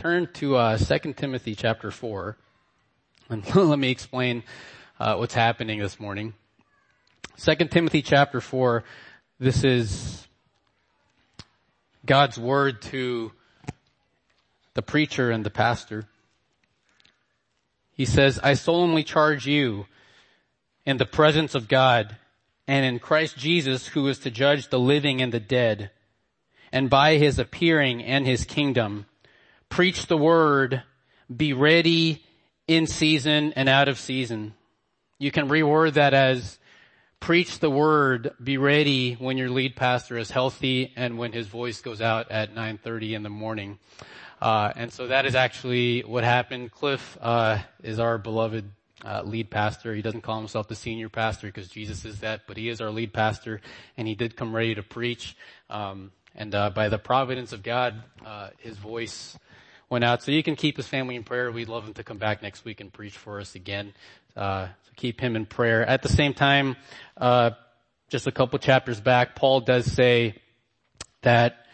[0.00, 2.34] turn to uh, 2 Timothy chapter 4.
[3.28, 4.42] And let me explain
[4.98, 6.32] uh, what's happening this morning.
[7.36, 8.82] 2 Timothy chapter 4,
[9.38, 10.26] this is
[12.06, 13.32] God's word to
[14.72, 16.06] the preacher and the pastor.
[17.92, 19.84] He says, I solemnly charge you
[20.86, 22.16] in the presence of God
[22.66, 25.90] and in Christ Jesus who is to judge the living and the dead
[26.72, 29.04] and by his appearing and his kingdom.
[29.70, 30.82] Preach the word,
[31.34, 32.24] be ready
[32.66, 34.54] in season and out of season.
[35.18, 36.58] You can reword that as
[37.20, 41.80] preach the word, be ready when your lead pastor is healthy and when his voice
[41.82, 43.78] goes out at 9.30 in the morning.
[44.42, 46.72] Uh, and so that is actually what happened.
[46.72, 48.68] Cliff uh, is our beloved
[49.04, 49.94] uh, lead pastor.
[49.94, 52.90] He doesn't call himself the senior pastor because Jesus is that, but he is our
[52.90, 53.60] lead pastor,
[53.96, 55.36] and he did come ready to preach.
[55.68, 59.38] Um, and uh, by the providence of God, uh, his voice
[59.90, 60.22] went out.
[60.22, 61.50] So you can keep his family in prayer.
[61.50, 63.92] We'd love him to come back next week and preach for us again.
[64.36, 65.84] Uh, so keep him in prayer.
[65.84, 66.76] At the same time,
[67.16, 67.50] uh,
[68.08, 70.36] just a couple chapters back, Paul does say
[71.22, 71.66] that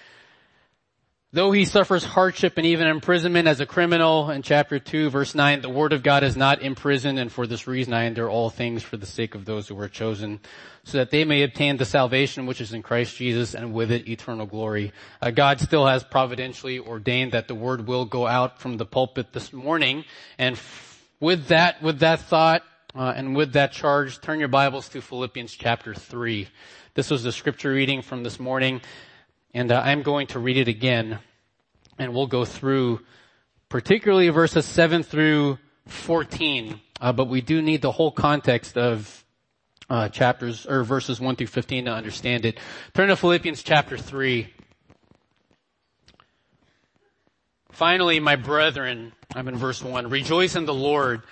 [1.36, 5.60] Though he suffers hardship and even imprisonment as a criminal in chapter 2 verse 9,
[5.60, 8.82] the word of God is not imprisoned and for this reason I endure all things
[8.82, 10.40] for the sake of those who are chosen
[10.84, 14.08] so that they may obtain the salvation which is in Christ Jesus and with it
[14.08, 14.94] eternal glory.
[15.20, 19.34] Uh, God still has providentially ordained that the word will go out from the pulpit
[19.34, 20.06] this morning
[20.38, 22.62] and f- with that, with that thought,
[22.94, 26.48] uh, and with that charge, turn your Bibles to Philippians chapter 3.
[26.94, 28.80] This was the scripture reading from this morning.
[29.56, 31.18] And uh, I'm going to read it again
[31.98, 33.00] and we'll go through
[33.68, 36.80] particularly verses 7 through 14.
[37.00, 39.24] Uh, but we do need the whole context of
[39.88, 42.58] uh, chapters or verses 1 through 15 to understand it.
[42.94, 44.52] Turn to Philippians chapter 3.
[47.70, 51.22] Finally, my brethren, I'm in verse 1, rejoice in the Lord.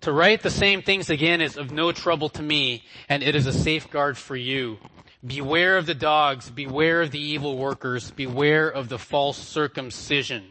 [0.00, 3.46] To write the same things again is of no trouble to me, and it is
[3.46, 4.78] a safeguard for you.
[5.24, 10.44] Beware of the dogs, beware of the evil workers, beware of the false circumcision.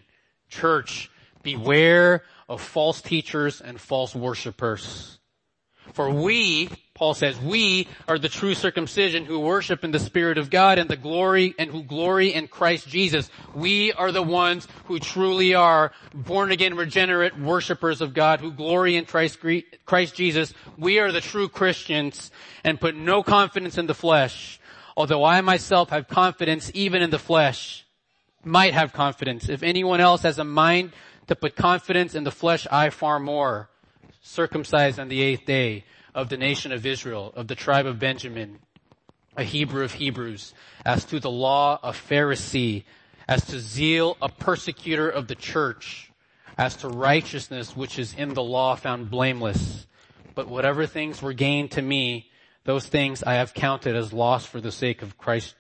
[0.47, 1.11] Church,
[1.43, 5.19] beware of false teachers and false worshippers.
[5.93, 10.49] For we, Paul says, we are the true circumcision who worship in the Spirit of
[10.49, 13.29] God and the glory and who glory in Christ Jesus.
[13.53, 18.95] We are the ones who truly are born again, regenerate worshipers of God who glory
[18.95, 19.39] in Christ,
[19.85, 20.53] Christ Jesus.
[20.77, 22.31] We are the true Christians
[22.63, 24.60] and put no confidence in the flesh
[25.01, 27.87] although I myself have confidence even in the flesh,
[28.43, 29.49] might have confidence.
[29.49, 30.91] If anyone else has a mind
[31.25, 33.67] to put confidence in the flesh, I far more.
[34.21, 38.59] Circumcised on the eighth day of the nation of Israel, of the tribe of Benjamin,
[39.35, 40.53] a Hebrew of Hebrews,
[40.85, 42.83] as to the law a Pharisee,
[43.27, 46.11] as to zeal a persecutor of the church,
[46.59, 49.87] as to righteousness which is in the law found blameless.
[50.35, 52.30] But whatever things were gained to me,
[52.63, 55.55] those things I have counted as loss for the sake of Christ.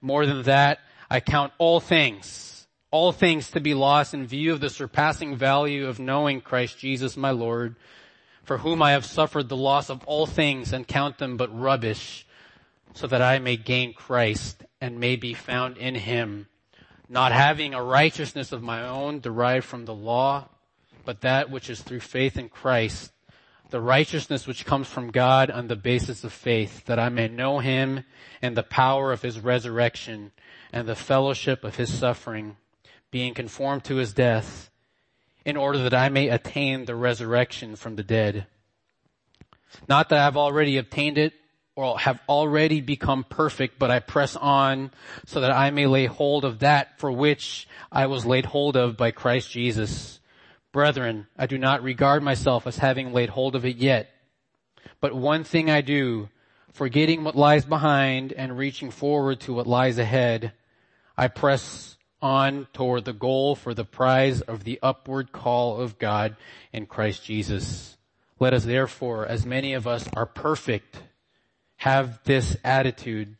[0.00, 4.60] More than that, I count all things, all things to be lost in view of
[4.60, 7.76] the surpassing value of knowing Christ Jesus my Lord,
[8.42, 12.26] for whom I have suffered the loss of all things and count them but rubbish,
[12.94, 16.46] so that I may gain Christ and may be found in him,
[17.08, 20.48] not having a righteousness of my own derived from the law,
[21.04, 23.12] but that which is through faith in Christ,
[23.70, 27.58] the righteousness which comes from God on the basis of faith, that I may know
[27.58, 28.04] him
[28.40, 30.32] and the power of his resurrection
[30.72, 32.56] and the fellowship of his suffering,
[33.10, 34.70] being conformed to his death,
[35.44, 38.46] in order that I may attain the resurrection from the dead.
[39.88, 41.32] Not that I've already obtained it
[41.74, 44.90] or have already become perfect, but I press on
[45.26, 48.96] so that I may lay hold of that for which I was laid hold of
[48.96, 50.20] by Christ Jesus.
[50.76, 54.10] Brethren, I do not regard myself as having laid hold of it yet.
[55.00, 56.28] But one thing I do,
[56.74, 60.52] forgetting what lies behind and reaching forward to what lies ahead,
[61.16, 66.36] I press on toward the goal for the prize of the upward call of God
[66.74, 67.96] in Christ Jesus.
[68.38, 71.02] Let us therefore, as many of us are perfect,
[71.76, 73.38] have this attitude.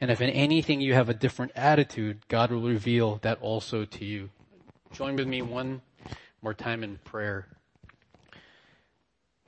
[0.00, 4.04] And if in anything you have a different attitude, God will reveal that also to
[4.04, 4.30] you.
[4.92, 5.82] Join with me one
[6.42, 7.46] more time in prayer.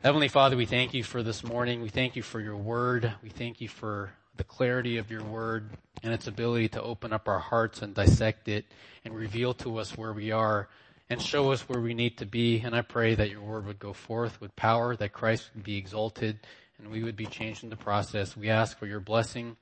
[0.02, 1.80] Heavenly Father, we thank you for this morning.
[1.80, 3.14] We thank you for your word.
[3.22, 5.70] We thank you for the clarity of your word
[6.02, 8.66] and its ability to open up our hearts and dissect it
[9.04, 10.68] and reveal to us where we are
[11.08, 12.60] and show us where we need to be.
[12.60, 15.78] And I pray that your word would go forth with power, that Christ would be
[15.78, 16.40] exalted
[16.78, 18.36] and we would be changed in the process.
[18.36, 19.56] We ask for your blessing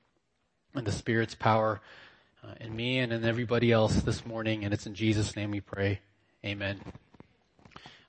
[0.73, 1.79] and the Spirit's power
[2.43, 5.61] uh, in me and in everybody else this morning, and it's in Jesus' name we
[5.61, 5.99] pray.
[6.43, 6.81] Amen.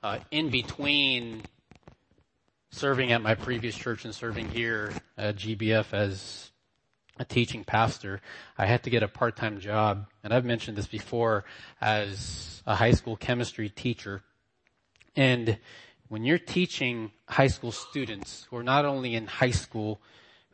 [0.03, 1.43] Uh, in between
[2.73, 6.51] serving at my previous church and serving here at GBF as
[7.21, 8.21] a teaching pastor,
[8.59, 11.45] I had to get a part-time job, and I've mentioned this before,
[11.81, 14.23] as a high school chemistry teacher.
[15.15, 15.57] And
[16.09, 20.01] when you're teaching high school students who are not only in high school,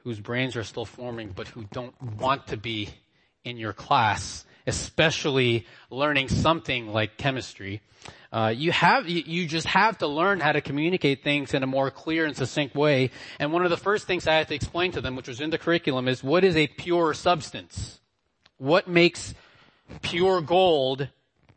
[0.05, 2.91] whose brains are still forming, but who don't want to be
[3.45, 7.81] in your class, especially learning something like chemistry,
[8.31, 11.91] uh, you have you, just have to learn how to communicate things in a more
[11.91, 13.11] clear and succinct way.
[13.39, 15.51] And one of the first things I had to explain to them, which was in
[15.51, 18.01] the curriculum, is what is a pure substance?
[18.59, 19.35] What makes
[20.03, 21.09] pure gold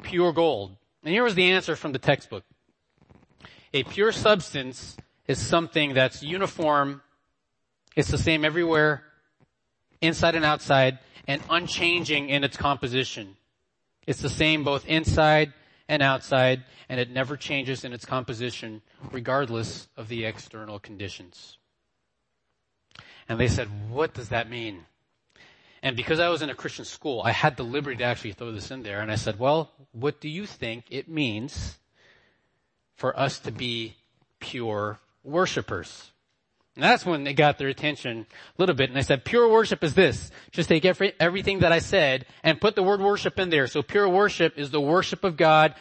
[0.02, 0.75] pure gold?
[1.04, 2.44] And here was the answer from the textbook.
[3.74, 4.98] A pure substance
[5.28, 7.02] is something that's uniform,
[7.96, 9.04] it's the same everywhere,
[10.01, 13.38] inside and outside, and unchanging in its composition.
[14.07, 15.53] It's the same both inside
[15.88, 18.81] and outside, and it never changes in its composition
[19.12, 21.57] regardless of the external conditions.
[23.30, 24.86] And they said, what does that mean?
[25.83, 28.51] And because I was in a Christian school, I had the liberty to actually throw
[28.51, 29.00] this in there.
[29.01, 31.77] And I said, well, what do you think it means
[32.95, 33.95] for us to be
[34.39, 36.11] pure worshipers.
[36.81, 38.25] And that's when it got their attention
[38.57, 38.89] a little bit.
[38.89, 40.31] And I said, pure worship is this.
[40.50, 43.68] Just take every, everything that I said and put the word worship in there.
[43.68, 45.75] So pure worship is the worship of God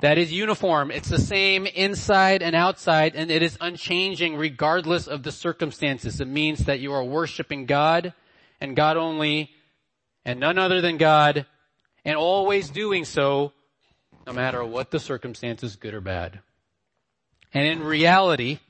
[0.00, 0.90] that is uniform.
[0.90, 6.22] It's the same inside and outside and it is unchanging regardless of the circumstances.
[6.22, 8.14] It means that you are worshiping God
[8.58, 9.50] and God only
[10.24, 11.44] and none other than God
[12.02, 13.52] and always doing so
[14.26, 16.40] no matter what the circumstances, good or bad.
[17.52, 18.60] And in reality,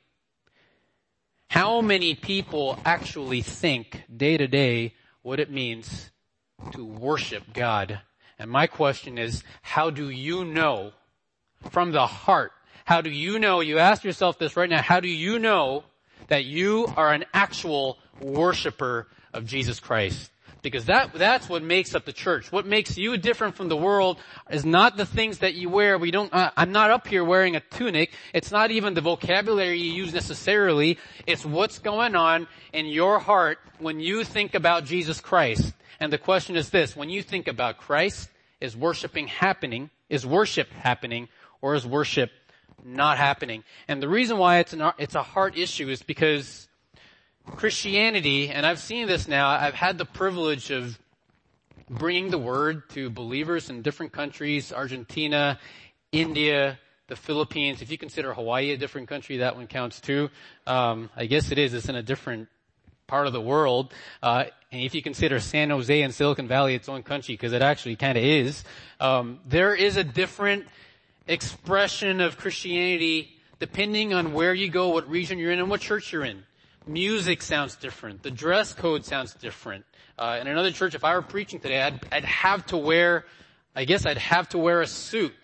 [1.49, 6.11] how many people actually think day to day what it means
[6.73, 8.01] to worship God?
[8.39, 10.93] And my question is, how do you know
[11.71, 12.53] from the heart?
[12.85, 15.85] How do you know, you ask yourself this right now, how do you know
[16.29, 20.31] that you are an actual worshiper of Jesus Christ?
[20.67, 22.51] Because that, that's what makes up the church.
[22.51, 24.19] What makes you different from the world
[24.51, 25.97] is not the things that you wear.
[25.97, 28.13] We don't, uh, I'm not up here wearing a tunic.
[28.35, 30.99] It's not even the vocabulary you use necessarily.
[31.25, 35.73] It's what's going on in your heart when you think about Jesus Christ.
[36.01, 38.29] And the question is this, when you think about Christ,
[38.61, 39.91] is worshiping happening?
[40.09, 41.29] Is worship happening?
[41.63, 42.33] Or is worship
[42.85, 43.63] not happening?
[43.87, 46.67] And the reason why it's an, it's a heart issue is because
[47.55, 50.99] Christianity, and I've seen this now, I've had the privilege of
[51.89, 55.59] bringing the word to believers in different countries, Argentina,
[56.11, 57.83] India, the Philippines.
[57.83, 60.29] If you consider Hawaii a different country, that one counts too.
[60.67, 61.73] Um, I guess it is.
[61.73, 62.49] It's in a different
[63.07, 63.95] part of the world.
[64.23, 67.63] Uh, and if you consider San Jose and Silicon Valley its own country, because it
[67.63, 68.65] actually kind of is,
[68.99, 70.67] um, there is a different
[71.29, 76.13] expression of Christianity depending on where you go, what region you're in, and what church
[76.13, 76.43] you're in
[76.87, 78.23] music sounds different.
[78.23, 79.85] The dress code sounds different.
[80.19, 83.25] Uh, in another church, if I were preaching today, I'd, I'd have to wear,
[83.75, 85.35] I guess I'd have to wear a suit.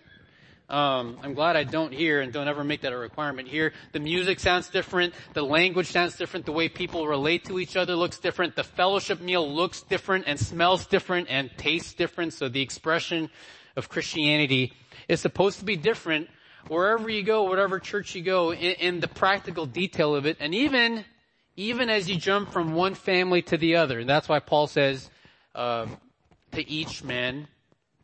[0.69, 3.73] Um, I'm glad I don't here and don't ever make that a requirement here.
[3.91, 5.13] The music sounds different.
[5.33, 6.45] The language sounds different.
[6.45, 8.55] The way people relate to each other looks different.
[8.55, 12.33] The fellowship meal looks different and smells different and tastes different.
[12.33, 13.29] So the expression
[13.75, 14.73] of Christianity
[15.07, 16.29] is supposed to be different
[16.67, 20.55] wherever you go, whatever church you go, in, in the practical detail of it, and
[20.55, 21.03] even
[21.55, 23.99] even as you jump from one family to the other.
[23.99, 25.09] And that's why Paul says,
[25.55, 25.87] uh,
[26.51, 27.47] to each man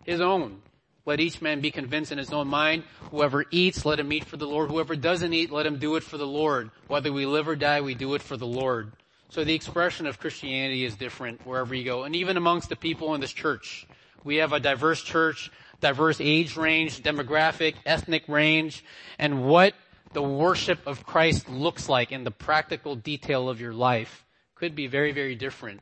[0.05, 0.61] his own.
[1.05, 2.83] Let each man be convinced in his own mind.
[3.11, 4.69] Whoever eats, let him eat for the Lord.
[4.69, 6.69] Whoever doesn't eat, let him do it for the Lord.
[6.87, 8.91] Whether we live or die, we do it for the Lord.
[9.29, 12.03] So the expression of Christianity is different wherever you go.
[12.03, 13.87] And even amongst the people in this church.
[14.23, 18.83] We have a diverse church, diverse age range, demographic, ethnic range,
[19.17, 19.73] and what
[20.13, 24.25] the worship of Christ looks like in the practical detail of your life
[24.55, 25.81] could be very, very different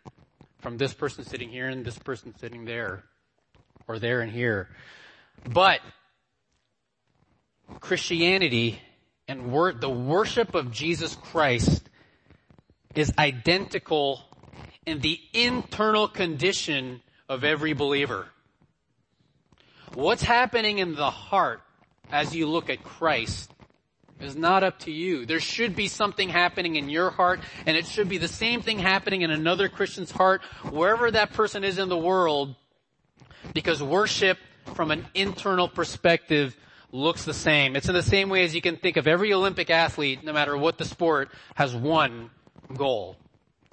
[0.60, 3.04] from this person sitting here and this person sitting there
[3.88, 4.70] or there and here.
[5.48, 5.80] But
[7.80, 8.82] Christianity
[9.28, 11.90] and wor- the worship of Jesus Christ
[12.96, 14.22] is identical
[14.86, 18.28] in the internal condition of every believer.
[19.94, 21.62] What's happening in the heart
[22.12, 23.52] as you look at Christ
[24.20, 25.26] is not up to you.
[25.26, 28.80] There should be something happening in your heart and it should be the same thing
[28.80, 32.56] happening in another Christian's heart, wherever that person is in the world,
[33.54, 34.38] because worship
[34.74, 36.56] from an internal perspective
[36.92, 37.76] looks the same.
[37.76, 40.58] It's in the same way as you can think of every Olympic athlete, no matter
[40.58, 42.32] what the sport, has one
[42.76, 43.18] goal.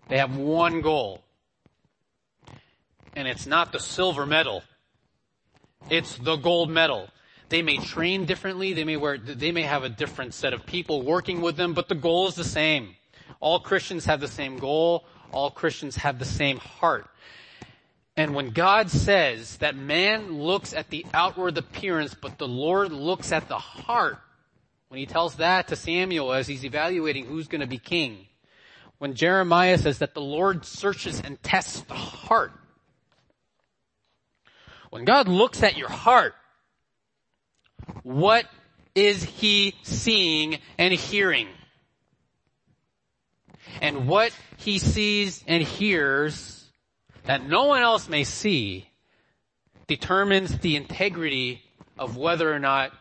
[0.09, 1.23] They have one goal.
[3.17, 4.63] and it's not the silver medal.
[5.89, 7.09] It's the gold medal.
[7.49, 11.03] They may train differently, they may wear, they may have a different set of people
[11.03, 12.97] working with them, but the goal is the same.
[13.41, 15.05] All Christians have the same goal.
[15.31, 17.07] All Christians have the same heart.
[18.17, 23.33] And when God says that man looks at the outward appearance, but the Lord looks
[23.33, 24.19] at the heart,
[24.89, 28.29] when he tells that to Samuel as he's evaluating who's going to be king,
[28.99, 32.53] when Jeremiah says that the Lord searches and tests the heart,
[34.91, 36.35] when God looks at your heart,
[38.03, 38.47] what
[38.95, 41.49] is he seeing and hearing?
[43.81, 46.65] And what he sees and hears
[47.25, 48.89] that no one else may see
[49.87, 51.63] determines the integrity
[51.99, 52.93] of whether or not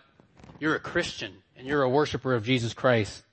[0.59, 3.23] you're a Christian and you're a worshiper of Jesus Christ.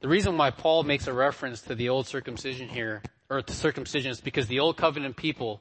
[0.00, 4.10] The reason why Paul makes a reference to the old circumcision here, or to circumcision
[4.10, 5.60] is because the old covenant people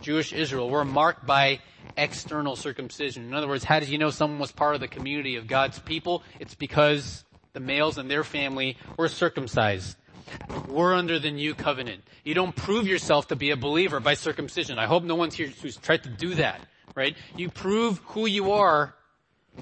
[0.00, 1.60] Jewish Israel were marked by
[1.96, 3.24] external circumcision.
[3.24, 5.78] In other words, how did you know someone was part of the community of God's
[5.78, 6.22] people?
[6.40, 9.96] It's because the males in their family were circumcised.
[10.68, 12.02] We're under the new covenant.
[12.24, 14.78] You don't prove yourself to be a believer by circumcision.
[14.78, 16.60] I hope no one's here who's tried to do that,
[16.94, 17.14] right?
[17.36, 18.94] You prove who you are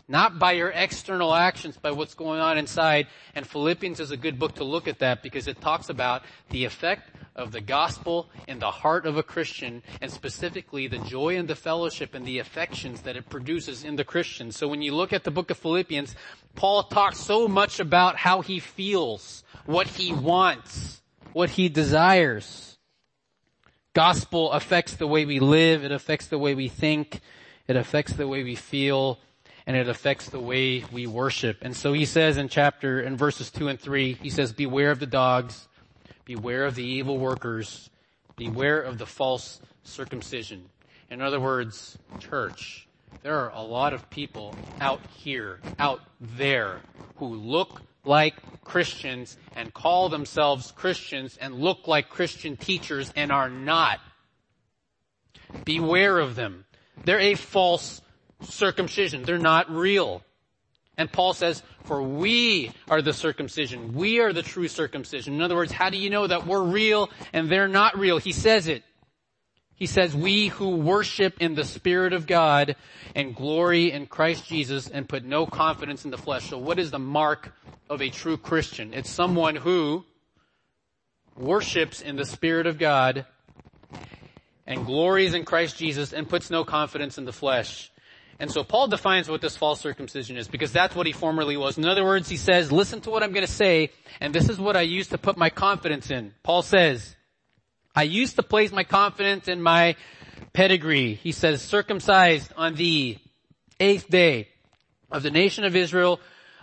[0.08, 3.06] not by your external actions, by what's going on inside.
[3.34, 6.64] And Philippians is a good book to look at that because it talks about the
[6.64, 11.48] effect of the gospel in the heart of a Christian and specifically the joy and
[11.48, 14.52] the fellowship and the affections that it produces in the Christian.
[14.52, 16.14] So when you look at the book of Philippians,
[16.54, 22.78] Paul talks so much about how he feels, what he wants, what he desires.
[23.92, 27.20] Gospel affects the way we live, it affects the way we think,
[27.66, 29.18] it affects the way we feel,
[29.70, 31.58] and it affects the way we worship.
[31.62, 34.98] And so he says in chapter, in verses two and three, he says, beware of
[34.98, 35.68] the dogs,
[36.24, 37.88] beware of the evil workers,
[38.34, 40.64] beware of the false circumcision.
[41.08, 42.88] In other words, church,
[43.22, 46.80] there are a lot of people out here, out there,
[47.18, 48.34] who look like
[48.64, 54.00] Christians and call themselves Christians and look like Christian teachers and are not.
[55.64, 56.64] Beware of them.
[57.04, 58.02] They're a false
[58.42, 59.22] circumcision.
[59.22, 60.22] They're not real.
[60.96, 63.94] And Paul says, for we are the circumcision.
[63.94, 65.34] We are the true circumcision.
[65.34, 68.18] In other words, how do you know that we're real and they're not real?
[68.18, 68.82] He says it.
[69.74, 72.76] He says, we who worship in the Spirit of God
[73.14, 76.50] and glory in Christ Jesus and put no confidence in the flesh.
[76.50, 77.54] So what is the mark
[77.88, 78.92] of a true Christian?
[78.92, 80.04] It's someone who
[81.34, 83.24] worships in the Spirit of God
[84.66, 87.90] and glories in Christ Jesus and puts no confidence in the flesh.
[88.40, 91.76] And so Paul defines what this false circumcision is because that's what he formerly was.
[91.76, 94.58] In other words, he says, listen to what I'm going to say, and this is
[94.58, 96.32] what I used to put my confidence in.
[96.42, 97.14] Paul says,
[97.94, 99.94] I used to place my confidence in my
[100.54, 101.14] pedigree.
[101.14, 103.18] He says, circumcised on the
[103.78, 104.48] eighth day
[105.12, 106.18] of the nation of Israel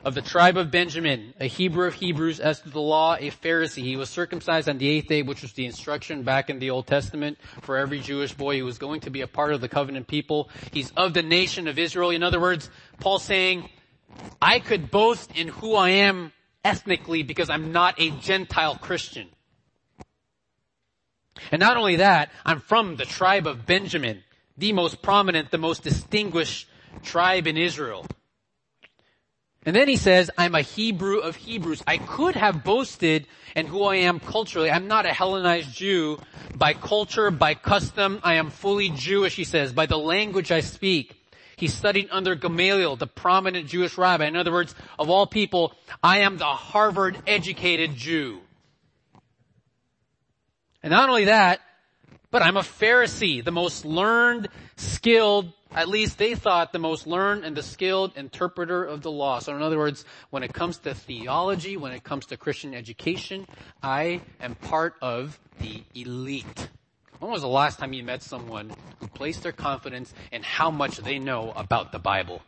[0.08, 3.84] of the tribe of Benjamin, a Hebrew of Hebrews, as to the law, a Pharisee.
[3.84, 6.88] He was circumcised on the eighth day, which was the instruction back in the Old
[6.88, 10.08] Testament for every Jewish boy who was going to be a part of the covenant
[10.08, 10.50] people.
[10.72, 12.12] He's of the nation of Israel.
[12.12, 12.70] In other words,
[13.02, 13.70] Paul's saying,
[14.42, 16.32] I could boast in who I am
[16.64, 19.28] ethnically because I'm not a Gentile Christian.
[21.52, 24.24] And not only that, I'm from the tribe of Benjamin,
[24.58, 26.70] the most prominent, the most distinguished
[27.04, 28.06] tribe in Israel.
[29.68, 31.84] And then he says, I'm a Hebrew of Hebrews.
[31.86, 34.72] I could have boasted in who I am culturally.
[34.72, 36.20] I'm not a Hellenized Jew
[36.56, 38.22] by culture, by custom.
[38.24, 41.18] I am fully Jewish, he says, by the language I speak.
[41.58, 44.26] He studied under Gamaliel, the prominent Jewish rabbi.
[44.26, 48.40] In other words, of all people, I am the Harvard educated Jew.
[50.82, 51.60] And not only that,
[52.32, 54.48] but I'm a Pharisee, the most learned,
[54.78, 59.40] skilled, at least they thought the most learned and the skilled interpreter of the law.
[59.40, 63.48] So in other words, when it comes to theology, when it comes to Christian education,
[63.82, 66.70] I am part of the elite.
[67.20, 70.98] When was the last time you met someone who placed their confidence in how much
[70.98, 72.42] they know about the Bible?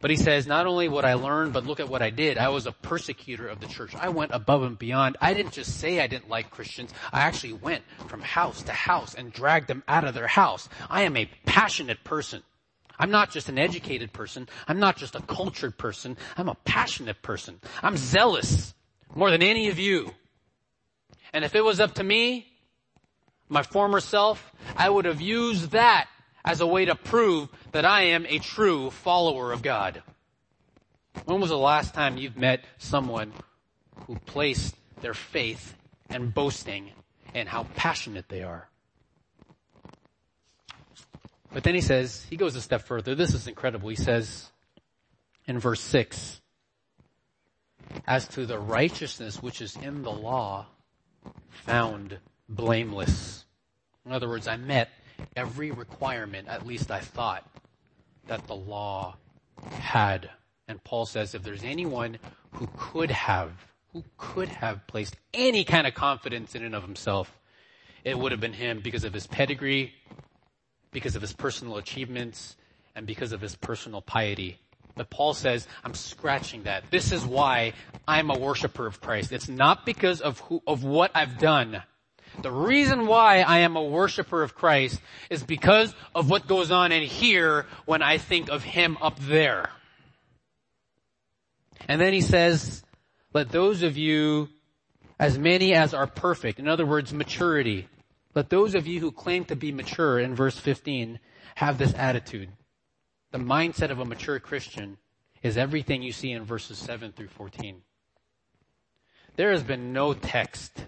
[0.00, 2.38] But he says, not only what I learned, but look at what I did.
[2.38, 3.96] I was a persecutor of the church.
[3.96, 5.16] I went above and beyond.
[5.20, 6.92] I didn't just say I didn't like Christians.
[7.12, 10.68] I actually went from house to house and dragged them out of their house.
[10.88, 12.42] I am a passionate person.
[12.96, 14.48] I'm not just an educated person.
[14.68, 16.16] I'm not just a cultured person.
[16.36, 17.60] I'm a passionate person.
[17.82, 18.74] I'm zealous
[19.14, 20.12] more than any of you.
[21.32, 22.46] And if it was up to me,
[23.48, 26.08] my former self, I would have used that
[26.44, 30.02] as a way to prove that I am a true follower of God.
[31.24, 33.32] When was the last time you've met someone
[34.06, 35.74] who placed their faith
[36.08, 36.90] and boasting
[37.34, 38.68] and how passionate they are.
[41.52, 43.14] But then he says, he goes a step further.
[43.14, 43.88] This is incredible.
[43.88, 44.50] He says
[45.46, 46.40] in verse six,
[48.06, 50.66] as to the righteousness which is in the law,
[51.50, 53.44] found blameless.
[54.04, 54.90] In other words, I met
[55.36, 57.48] every requirement, at least I thought,
[58.26, 59.16] that the law
[59.70, 60.30] had.
[60.66, 62.18] And Paul says if there's anyone
[62.52, 63.52] who could have,
[63.92, 67.32] who could have placed any kind of confidence in and of himself,
[68.04, 69.92] it would have been him because of his pedigree,
[70.92, 72.56] because of his personal achievements,
[72.94, 74.58] and because of his personal piety.
[74.96, 76.90] But Paul says, I'm scratching that.
[76.90, 77.72] This is why
[78.06, 79.32] I'm a worshiper of Christ.
[79.32, 81.82] It's not because of who, of what I've done.
[82.42, 86.92] The reason why I am a worshiper of Christ is because of what goes on
[86.92, 89.70] in here when I think of Him up there.
[91.88, 92.82] And then he says,
[93.32, 94.48] let those of you,
[95.18, 97.88] as many as are perfect, in other words, maturity,
[98.34, 101.18] let those of you who claim to be mature in verse 15
[101.56, 102.50] have this attitude.
[103.32, 104.98] The mindset of a mature Christian
[105.42, 107.82] is everything you see in verses 7 through 14.
[109.36, 110.84] There has been no text,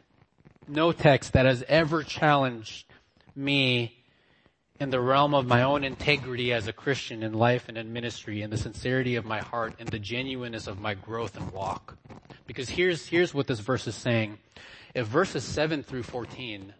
[0.70, 2.86] no text that has ever challenged
[3.34, 3.96] me
[4.78, 8.40] in the realm of my own integrity as a Christian in life and in ministry
[8.40, 11.98] and the sincerity of my heart and the genuineness of my growth and walk.
[12.46, 14.38] Because here's, here's what this verse is saying.
[14.94, 16.72] If verses 7 through 14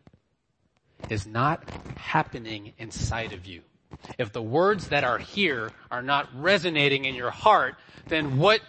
[1.10, 3.60] is not happening inside of you,
[4.18, 8.60] if the words that are here are not resonating in your heart, then what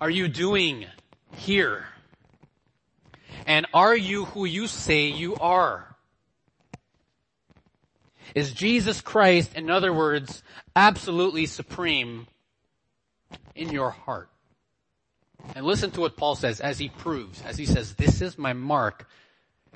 [0.00, 0.86] are you doing
[1.34, 1.86] here?
[3.46, 5.96] And are you who you say you are?
[8.34, 10.42] Is Jesus Christ, in other words,
[10.74, 12.26] absolutely supreme
[13.54, 14.28] in your heart?
[15.54, 18.52] And listen to what Paul says as he proves, as he says, this is my
[18.52, 19.08] mark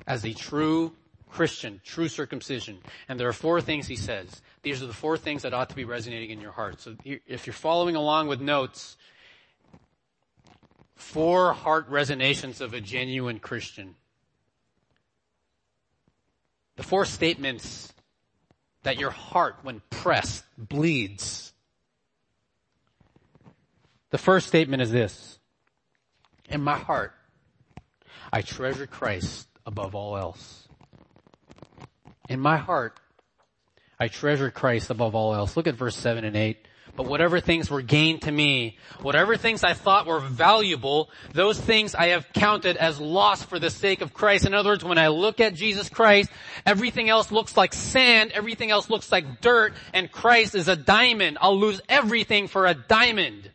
[0.05, 0.93] as a true
[1.29, 2.79] Christian, true circumcision.
[3.07, 4.41] And there are four things he says.
[4.63, 6.81] These are the four things that ought to be resonating in your heart.
[6.81, 8.97] So if you're following along with notes,
[11.01, 13.95] four heart resonations of a genuine Christian.
[16.77, 17.91] The four statements
[18.83, 21.51] that your heart, when pressed, bleeds.
[24.11, 25.39] The first statement is this.
[26.49, 27.13] In my heart,
[28.31, 30.67] I treasure Christ above all else.
[32.29, 32.99] In my heart,
[33.99, 35.57] I treasure Christ above all else.
[35.57, 36.67] Look at verse 7 and 8.
[36.95, 41.95] But whatever things were gained to me, whatever things I thought were valuable, those things
[41.95, 44.45] I have counted as loss for the sake of Christ.
[44.45, 46.29] In other words, when I look at Jesus Christ,
[46.65, 51.37] everything else looks like sand, everything else looks like dirt, and Christ is a diamond.
[51.39, 53.49] I'll lose everything for a diamond.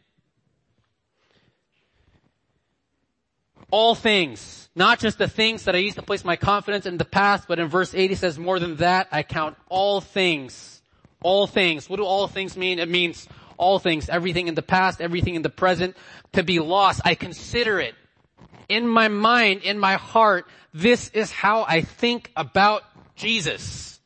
[3.71, 7.05] All things, not just the things that I used to place my confidence in the
[7.05, 10.76] past, but in verse 8 he says, more than that, I count all things
[11.23, 11.89] all things.
[11.89, 12.79] What do all things mean?
[12.79, 15.97] It means all things, everything in the past, everything in the present,
[16.33, 17.01] to be lost.
[17.05, 17.95] I consider it
[18.69, 20.47] in my mind, in my heart.
[20.75, 22.83] This is how I think about
[23.15, 23.99] Jesus.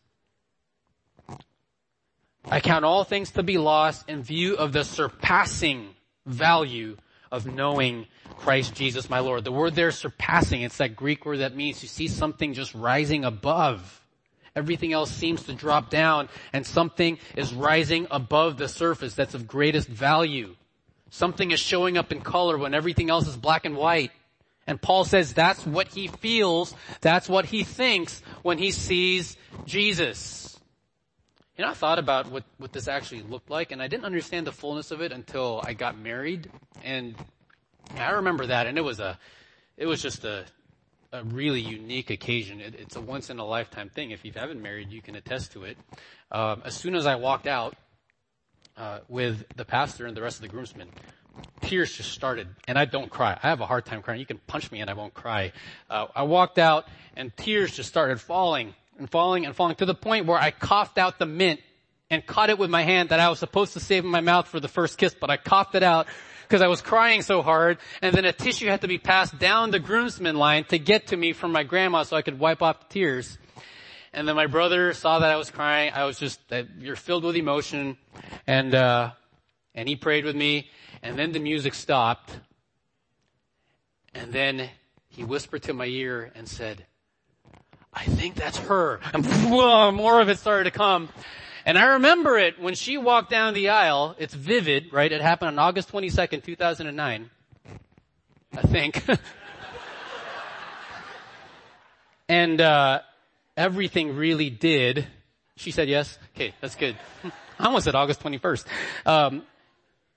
[2.45, 5.91] I count all things to be lost in view of the surpassing
[6.27, 6.97] value
[7.31, 8.07] of knowing
[8.39, 9.45] Christ Jesus my Lord.
[9.45, 13.25] The word there surpassing, it's that Greek word that means you see something just rising
[13.25, 14.00] above.
[14.57, 19.47] Everything else seems to drop down and something is rising above the surface that's of
[19.47, 20.57] greatest value.
[21.11, 24.13] Something is showing up in color when everything else is black and white.
[24.67, 29.37] And Paul says that's what he feels, that's what he thinks when he sees
[29.67, 30.59] Jesus.
[31.57, 34.47] You know, I thought about what, what this actually looked like and I didn't understand
[34.47, 36.51] the fullness of it until I got married.
[36.85, 37.15] And
[37.97, 39.19] I remember that and it was a,
[39.77, 40.45] it was just a,
[41.13, 42.61] a really unique occasion.
[42.61, 44.11] It, it's a once in a lifetime thing.
[44.11, 45.77] If you haven't married, you can attest to it.
[46.31, 47.75] Um, as soon as I walked out
[48.77, 50.89] uh, with the pastor and the rest of the groomsmen,
[51.63, 53.39] tears just started, and I don't cry.
[53.43, 54.21] I have a hard time crying.
[54.21, 55.53] You can punch me and I won't cry.
[55.89, 59.95] Uh, I walked out, and tears just started falling and falling and falling to the
[59.95, 61.61] point where I coughed out the mint
[62.11, 64.49] and caught it with my hand that I was supposed to save in my mouth
[64.49, 66.07] for the first kiss, but I coughed it out
[66.51, 69.71] because I was crying so hard, and then a tissue had to be passed down
[69.71, 72.89] the groomsman line to get to me from my grandma so I could wipe off
[72.89, 73.39] the tears.
[74.13, 75.93] And then my brother saw that I was crying.
[75.95, 76.41] I was just,
[76.77, 77.97] you're filled with emotion,
[78.49, 79.13] and uh,
[79.77, 80.69] and he prayed with me.
[81.05, 82.37] And then the music stopped,
[84.13, 84.69] and then
[85.09, 86.85] he whispered to my ear and said,
[87.95, 91.11] "I think that's her." And more of it started to come.
[91.71, 94.17] And I remember it when she walked down the aisle.
[94.19, 95.13] It's vivid, right?
[95.13, 97.31] It happened on August 22nd, 2009.
[98.57, 99.05] I think.
[102.29, 103.03] And, uh,
[103.57, 105.07] everything really did.
[105.55, 106.19] She said yes.
[106.35, 106.97] Okay, that's good.
[107.59, 108.67] I almost said August 21st.
[109.07, 109.43] Um,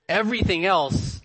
[0.08, 1.20] everything else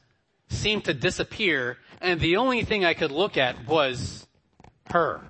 [0.50, 4.28] seemed to disappear and the only thing I could look at was
[4.92, 5.22] her.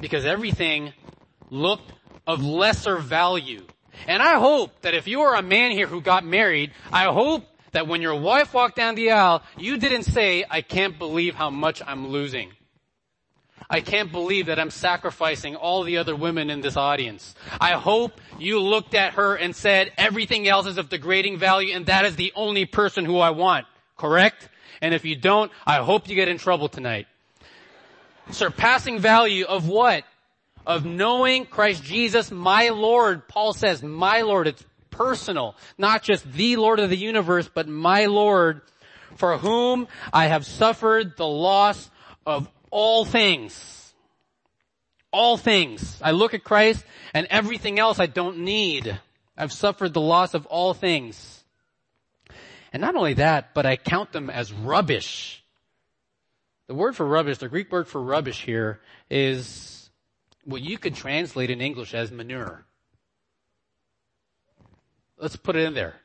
[0.00, 0.92] Because everything
[1.48, 1.92] looked
[2.26, 3.66] of lesser value.
[4.06, 7.44] And I hope that if you are a man here who got married, I hope
[7.72, 11.50] that when your wife walked down the aisle, you didn't say, I can't believe how
[11.50, 12.52] much I'm losing.
[13.68, 17.34] I can't believe that I'm sacrificing all the other women in this audience.
[17.60, 21.86] I hope you looked at her and said, everything else is of degrading value and
[21.86, 23.66] that is the only person who I want.
[23.96, 24.48] Correct?
[24.82, 27.06] And if you don't, I hope you get in trouble tonight.
[28.30, 30.04] Surpassing value of what?
[30.66, 33.26] Of knowing Christ Jesus, my Lord.
[33.28, 34.46] Paul says, my Lord.
[34.46, 35.56] It's personal.
[35.76, 38.60] Not just the Lord of the universe, but my Lord,
[39.16, 41.90] for whom I have suffered the loss
[42.24, 43.92] of all things.
[45.10, 46.00] All things.
[46.02, 48.98] I look at Christ and everything else I don't need.
[49.36, 51.44] I've suffered the loss of all things.
[52.72, 55.42] And not only that, but I count them as rubbish.
[56.68, 59.81] The word for rubbish, the Greek word for rubbish here is
[60.44, 62.64] what you could translate in English as manure.
[65.16, 65.96] Let's put it in there.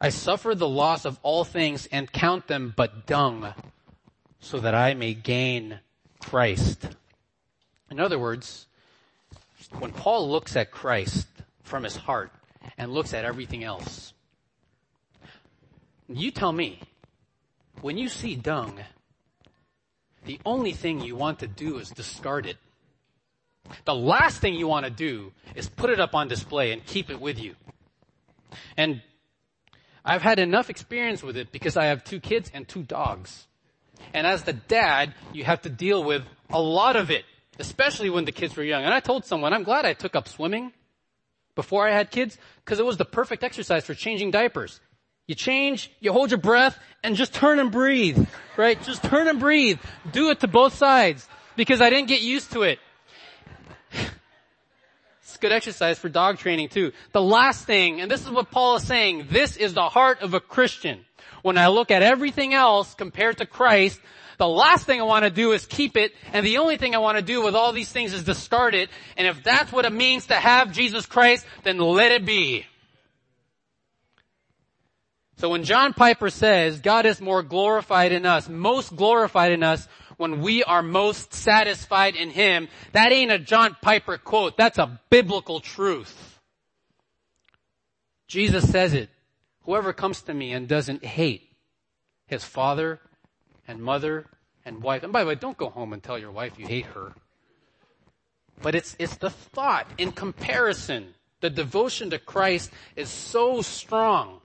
[0.00, 3.54] I suffer the loss of all things and count them but dung
[4.38, 5.80] so that I may gain
[6.20, 6.88] Christ.
[7.90, 8.66] In other words,
[9.78, 11.26] when Paul looks at Christ
[11.62, 12.30] from his heart
[12.76, 14.12] and looks at everything else,
[16.08, 16.80] you tell me,
[17.80, 18.80] when you see dung,
[20.26, 22.58] the only thing you want to do is discard it.
[23.84, 27.10] The last thing you want to do is put it up on display and keep
[27.10, 27.54] it with you.
[28.76, 29.02] And
[30.04, 33.46] I've had enough experience with it because I have two kids and two dogs.
[34.12, 37.24] And as the dad, you have to deal with a lot of it,
[37.58, 38.84] especially when the kids were young.
[38.84, 40.72] And I told someone, I'm glad I took up swimming
[41.54, 44.80] before I had kids because it was the perfect exercise for changing diapers.
[45.26, 48.26] You change, you hold your breath, and just turn and breathe,
[48.58, 48.80] right?
[48.82, 49.78] Just turn and breathe.
[50.12, 52.78] Do it to both sides because I didn't get used to it.
[55.44, 56.92] Good exercise for dog training too.
[57.12, 60.32] The last thing, and this is what Paul is saying, this is the heart of
[60.32, 61.04] a Christian
[61.42, 64.00] when I look at everything else compared to Christ,
[64.38, 66.98] the last thing I want to do is keep it, and the only thing I
[66.98, 69.92] want to do with all these things is discard it, and if that's what it
[69.92, 72.64] means to have Jesus Christ, then let it be.
[75.36, 79.86] So when John Piper says God is more glorified in us, most glorified in us,
[80.16, 85.00] when we are most satisfied in Him, that ain't a John Piper quote, that's a
[85.10, 86.38] biblical truth.
[88.28, 89.10] Jesus says it.
[89.62, 91.50] Whoever comes to me and doesn't hate
[92.26, 93.00] his father
[93.66, 94.26] and mother
[94.64, 96.86] and wife, and by the way, don't go home and tell your wife you hate
[96.86, 97.12] her.
[98.62, 101.14] But it's, it's the thought in comparison.
[101.40, 104.40] The devotion to Christ is so strong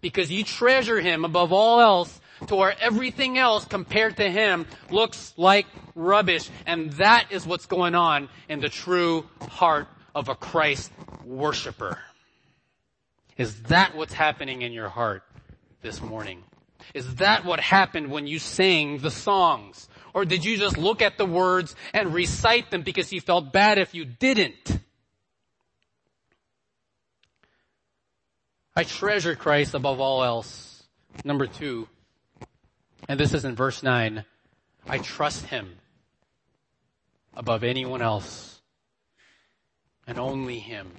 [0.00, 5.32] because you treasure Him above all else to where everything else compared to Him looks
[5.36, 6.48] like rubbish.
[6.66, 10.92] And that is what's going on in the true heart of a Christ
[11.24, 11.98] worshiper.
[13.36, 15.22] Is that what's happening in your heart
[15.82, 16.42] this morning?
[16.94, 19.88] Is that what happened when you sang the songs?
[20.14, 23.78] Or did you just look at the words and recite them because you felt bad
[23.78, 24.78] if you didn't?
[28.74, 30.82] I treasure Christ above all else.
[31.24, 31.88] Number two,
[33.08, 34.24] and this is in verse nine,
[34.86, 35.78] I trust Him
[37.34, 38.60] above anyone else
[40.06, 40.92] and only Him.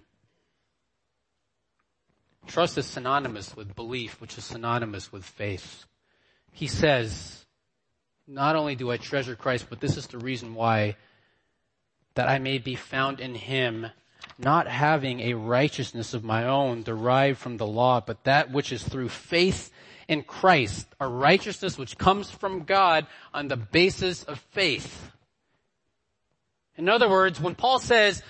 [2.47, 5.85] Trust is synonymous with belief, which is synonymous with faith.
[6.51, 7.45] He says,
[8.27, 10.95] not only do I treasure Christ, but this is the reason why
[12.15, 13.87] that I may be found in him,
[14.39, 18.83] not having a righteousness of my own derived from the law, but that which is
[18.83, 19.71] through faith
[20.07, 25.11] in Christ, a righteousness which comes from God on the basis of faith.
[26.77, 28.21] In other words, when Paul says,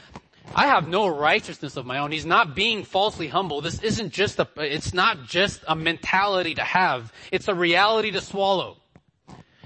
[0.56, 2.12] I have no righteousness of my own.
[2.12, 3.62] He's not being falsely humble.
[3.62, 7.12] This isn't just a, it's not just a mentality to have.
[7.32, 8.78] It's a reality to swallow.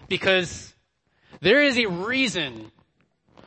[0.09, 0.73] Because
[1.39, 2.71] there is a reason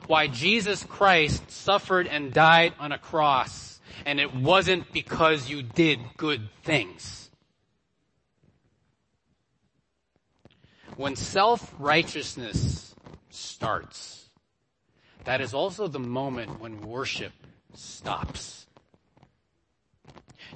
[0.06, 3.80] why Jesus Christ suffered and died on a cross.
[4.06, 7.23] And it wasn't because you did good things.
[10.96, 12.94] When self-righteousness
[13.30, 14.28] starts,
[15.24, 17.32] that is also the moment when worship
[17.74, 18.66] stops.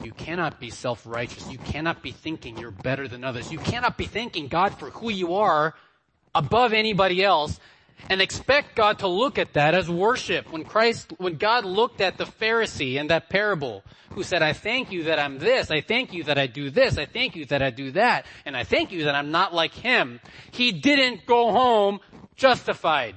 [0.02, 1.50] You cannot be self-righteous.
[1.50, 3.50] You cannot be thinking you're better than others.
[3.50, 5.74] You cannot be thanking God for who you are
[6.34, 7.58] above anybody else
[8.08, 10.50] and expect God to look at that as worship.
[10.50, 14.90] When Christ, when God looked at the Pharisee in that parable, who said, I thank
[14.90, 17.62] you that I'm this, I thank you that I do this, I thank you that
[17.62, 21.52] I do that, and I thank you that I'm not like him, he didn't go
[21.52, 22.00] home
[22.34, 23.14] justified.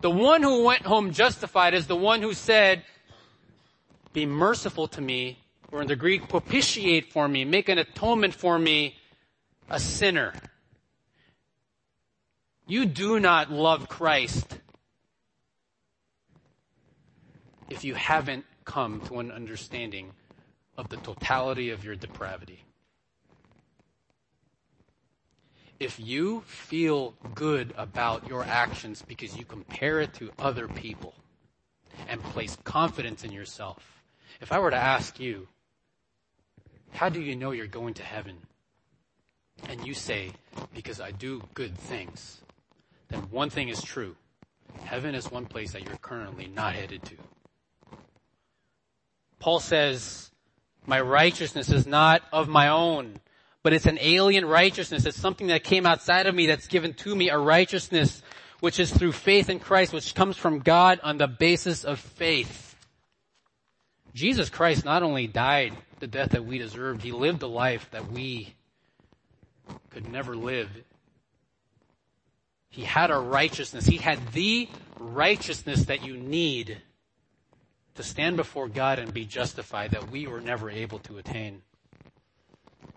[0.00, 2.84] The one who went home justified is the one who said,
[4.12, 5.38] be merciful to me,
[5.72, 8.96] or in the Greek, propitiate for me, make an atonement for me,
[9.68, 10.32] a sinner.
[12.66, 14.58] You do not love Christ
[17.68, 20.12] if you haven't come to an understanding
[20.78, 22.64] of the totality of your depravity.
[25.78, 31.14] If you feel good about your actions because you compare it to other people
[32.08, 34.02] and place confidence in yourself,
[34.40, 35.48] if I were to ask you,
[36.92, 38.38] how do you know you're going to heaven?
[39.68, 40.30] And you say,
[40.72, 42.40] because I do good things
[43.08, 44.16] then one thing is true.
[44.84, 47.16] Heaven is one place that you're currently not headed to.
[49.38, 50.30] Paul says,
[50.86, 53.20] my righteousness is not of my own,
[53.62, 55.06] but it's an alien righteousness.
[55.06, 58.22] It's something that came outside of me that's given to me, a righteousness
[58.60, 62.76] which is through faith in Christ, which comes from God on the basis of faith.
[64.14, 68.10] Jesus Christ not only died the death that we deserved, He lived a life that
[68.10, 68.54] we
[69.90, 70.70] could never live
[72.74, 73.86] he had a righteousness.
[73.86, 76.78] He had the righteousness that you need
[77.94, 81.62] to stand before God and be justified that we were never able to attain.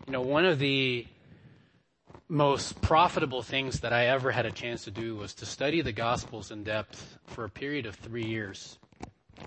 [0.08, 1.06] You know, one of the
[2.28, 5.92] most profitable things that I ever had a chance to do was to study the
[5.92, 8.80] Gospels in depth for a period of three years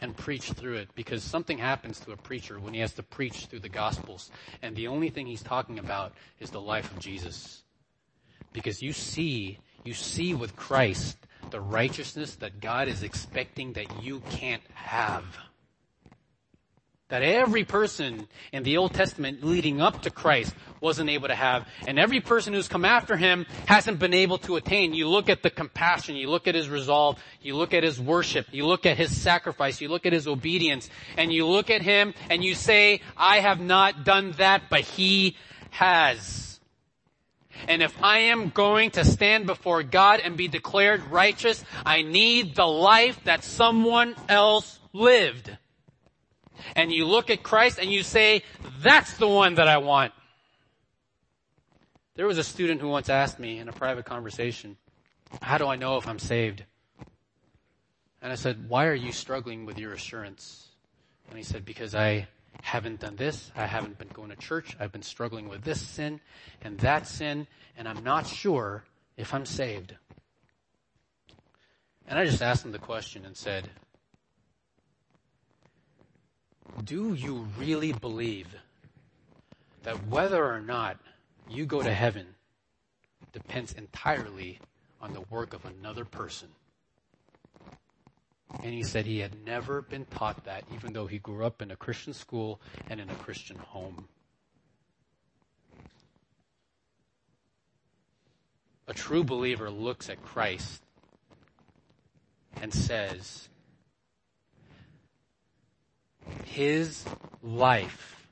[0.00, 3.46] and preach through it because something happens to a preacher when he has to preach
[3.46, 4.30] through the Gospels
[4.62, 7.64] and the only thing he's talking about is the life of Jesus.
[8.52, 11.16] Because you see you see with Christ
[11.50, 15.24] the righteousness that God is expecting that you can't have.
[17.08, 21.66] That every person in the Old Testament leading up to Christ wasn't able to have,
[21.88, 24.94] and every person who's come after him hasn't been able to attain.
[24.94, 28.46] You look at the compassion, you look at his resolve, you look at his worship,
[28.52, 32.14] you look at his sacrifice, you look at his obedience, and you look at him
[32.30, 35.36] and you say, I have not done that, but he
[35.70, 36.49] has.
[37.68, 42.54] And if I am going to stand before God and be declared righteous, I need
[42.54, 45.56] the life that someone else lived.
[46.76, 48.42] And you look at Christ and you say,
[48.82, 50.12] that's the one that I want.
[52.16, 54.76] There was a student who once asked me in a private conversation,
[55.40, 56.64] how do I know if I'm saved?
[58.20, 60.68] And I said, why are you struggling with your assurance?
[61.28, 62.26] And he said, because I
[62.62, 63.50] haven't done this.
[63.56, 64.76] I haven't been going to church.
[64.78, 66.20] I've been struggling with this sin
[66.62, 68.84] and that sin, and I'm not sure
[69.16, 69.94] if I'm saved.
[72.06, 73.70] And I just asked him the question and said,
[76.84, 78.48] do you really believe
[79.82, 80.98] that whether or not
[81.48, 82.26] you go to heaven
[83.32, 84.58] depends entirely
[85.00, 86.48] on the work of another person?
[88.62, 91.70] And he said he had never been taught that, even though he grew up in
[91.70, 94.08] a Christian school and in a Christian home.
[98.86, 100.82] A true believer looks at Christ
[102.60, 103.48] and says,
[106.44, 107.04] his
[107.42, 108.26] life,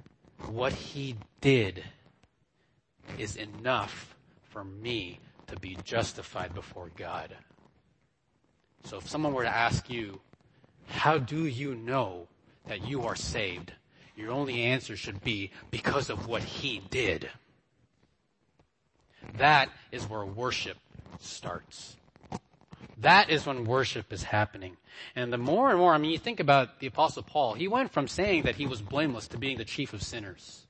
[0.46, 1.84] what he did,
[3.18, 4.16] is enough
[4.50, 7.34] for me to be justified before God.
[8.84, 10.20] So if someone were to ask you,
[10.86, 12.28] how do you know
[12.66, 13.72] that you are saved?
[14.16, 17.30] Your only answer should be because of what he did.
[19.36, 20.78] That is where worship
[21.20, 21.96] starts.
[23.00, 24.76] That is when worship is happening.
[25.14, 27.92] And the more and more, I mean, you think about the apostle Paul, he went
[27.92, 30.66] from saying that he was blameless to being the chief of sinners.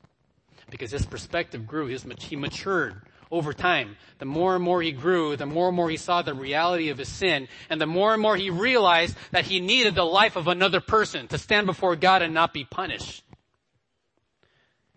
[0.68, 3.96] Because his perspective grew, his, he matured over time.
[4.18, 6.98] The more and more he grew, the more and more he saw the reality of
[6.98, 10.48] his sin, and the more and more he realized that he needed the life of
[10.48, 13.22] another person to stand before God and not be punished.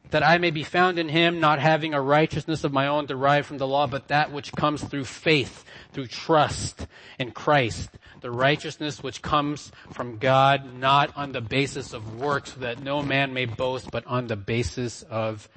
[0.10, 3.48] That I may be found in him, not having a righteousness of my own derived
[3.48, 5.64] from the law, but that which comes through faith,
[5.94, 6.86] through trust
[7.18, 7.90] in Christ.
[8.20, 13.02] The righteousness which comes from God, not on the basis of works, so that no
[13.02, 15.48] man may boast, but on the basis of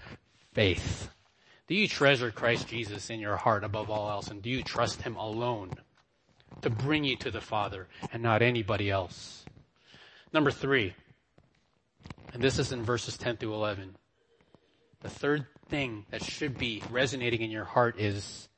[0.52, 1.10] faith.
[1.66, 4.28] Do you treasure Christ Jesus in your heart above all else?
[4.28, 5.72] And do you trust Him alone
[6.60, 9.44] to bring you to the Father and not anybody else?
[10.32, 10.94] Number three,
[12.34, 13.96] and this is in verses 10 through 11.
[15.00, 18.48] The third thing that should be resonating in your heart is,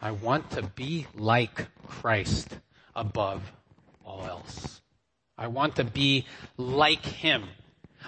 [0.00, 2.58] I want to be like Christ
[2.94, 3.52] above
[4.04, 4.80] all else.
[5.38, 6.26] I want to be
[6.58, 7.44] like Him.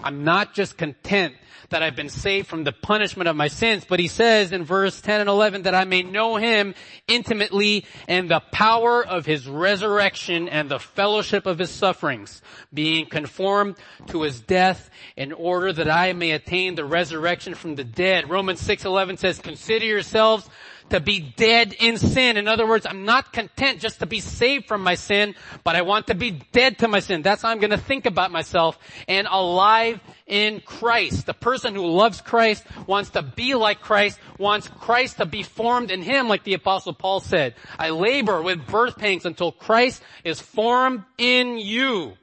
[0.03, 1.35] I'm not just content
[1.73, 5.01] that I've been saved from the punishment of my sins, but he says in verse
[5.01, 6.75] 10 and 11 that I may know him
[7.09, 13.77] intimately and the power of his resurrection and the fellowship of his sufferings, being conformed
[14.09, 18.29] to his death in order that I may attain the resurrection from the dead.
[18.29, 20.49] Romans 6:11 says, consider yourselves
[20.91, 22.37] to be dead in sin.
[22.37, 25.83] In other words, I'm not content just to be saved from my sin, but I
[25.83, 27.23] want to be dead to my sin.
[27.23, 31.27] That's how I'm going to think about myself and alive in Christ.
[31.27, 35.91] The person who loves Christ wants to be like Christ, wants Christ to be formed
[35.91, 37.55] in him like the apostle Paul said.
[37.79, 42.15] I labor with birth pangs until Christ is formed in you.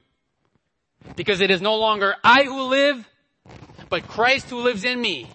[1.16, 3.08] Because it is no longer I who live,
[3.90, 5.30] but Christ who lives in me.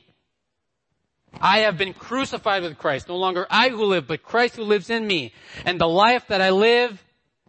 [1.41, 3.09] I have been crucified with Christ.
[3.09, 5.33] No longer I who live, but Christ who lives in me.
[5.65, 7.03] And the life that I live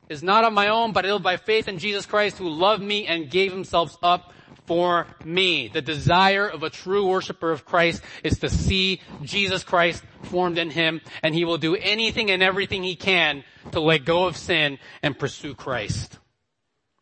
[0.09, 2.83] is not of my own, but I live by faith in Jesus Christ who loved
[2.83, 4.33] me and gave himself up
[4.65, 5.67] for me.
[5.67, 10.69] The desire of a true worshiper of Christ is to see Jesus Christ formed in
[10.71, 14.79] him, and he will do anything and everything he can to let go of sin
[15.01, 16.17] and pursue Christ.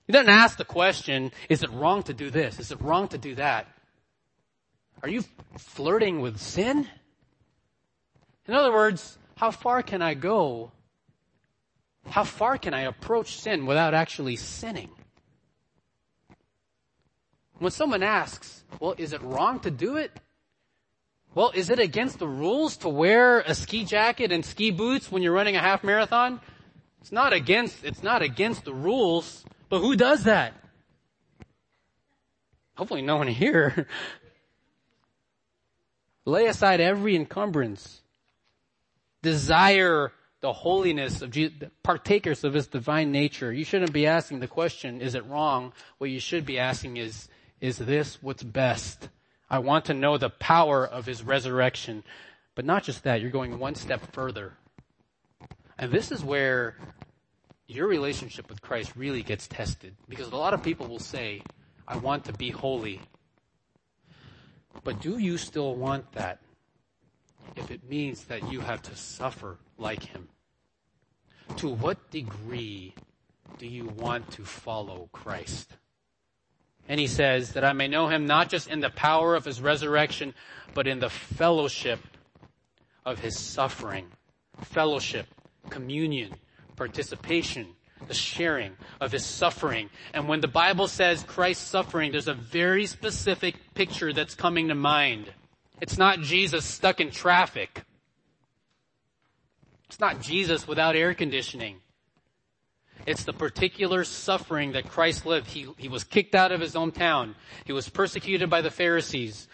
[0.06, 2.60] He doesn't ask the question, is it wrong to do this?
[2.60, 3.68] Is it wrong to do that?
[5.04, 5.26] Are you
[5.58, 6.88] flirting with sin?
[8.48, 10.72] In other words, how far can I go?
[12.08, 14.90] How far can I approach sin without actually sinning?
[17.60, 20.12] When someone asks, well, is it wrong to do it?
[21.36, 25.22] Well, is it against the rules to wear a ski jacket and ski boots when
[25.22, 26.40] you're running a half marathon?
[27.02, 30.54] It's not against, it's not against the rules, but who does that?
[32.76, 33.88] Hopefully no one here.
[36.26, 38.02] Lay aside every encumbrance.
[39.22, 43.52] Desire the holiness of Jesus, partakers of his divine nature.
[43.52, 45.74] You shouldn't be asking the question, is it wrong?
[45.98, 47.30] What you should be asking is,
[47.62, 49.10] is this what's best?
[49.50, 52.04] I want to know the power of his resurrection.
[52.56, 54.54] But not just that, you're going one step further.
[55.78, 56.76] And this is where
[57.68, 59.96] your relationship with Christ really gets tested.
[60.10, 61.42] Because a lot of people will say,
[61.88, 63.02] I want to be holy.
[64.84, 66.40] But do you still want that
[67.56, 70.30] if it means that you have to suffer like him?
[71.58, 72.94] To what degree
[73.58, 75.72] do you want to follow Christ?
[76.90, 79.62] And he says that I may know him not just in the power of his
[79.62, 80.34] resurrection,
[80.74, 82.00] but in the fellowship
[83.06, 84.08] of his suffering.
[84.62, 85.28] Fellowship,
[85.70, 86.34] communion,
[86.76, 87.68] participation,
[88.08, 89.90] the sharing of his suffering.
[90.14, 94.76] And when the Bible says Christ's suffering, there's a very specific picture that's coming to
[94.76, 95.32] mind.
[95.82, 97.84] It's not Jesus stuck in traffic.
[99.88, 101.78] It's not Jesus without air conditioning.
[103.06, 105.48] It's the particular suffering that Christ lived.
[105.48, 107.36] He, he was kicked out of his hometown.
[107.66, 109.48] He was persecuted by the Pharisees.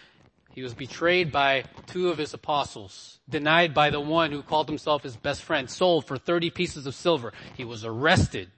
[0.60, 5.04] He was betrayed by two of his apostles, denied by the one who called himself
[5.04, 7.32] his best friend, sold for 30 pieces of silver.
[7.56, 8.50] He was arrested.